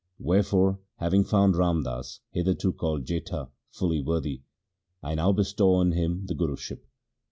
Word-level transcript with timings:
Where 0.17 0.41
fore, 0.41 0.79
having 0.95 1.23
found 1.25 1.55
Ram 1.55 1.83
Das— 1.83 2.21
hitherto 2.33 2.73
called 2.73 3.05
Jetha— 3.05 3.51
fully 3.77 4.01
worthy, 4.01 4.41
I 5.03 5.13
now 5.13 5.31
bestow 5.31 5.75
on 5.75 5.91
him 5.91 6.25
the 6.25 6.33
Guruship.' 6.33 6.87